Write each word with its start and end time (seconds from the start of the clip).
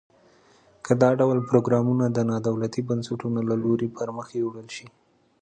که 0.85 0.91
دا 1.01 1.09
ډول 1.19 1.37
پروګرامونه 1.49 2.05
د 2.09 2.17
نا 2.29 2.37
دولتي 2.47 2.81
بنسټونو 2.89 3.39
له 3.49 3.55
لوري 3.63 3.87
پرمخ 3.97 4.27
یوړل 4.41 4.67
شي. 4.75 4.87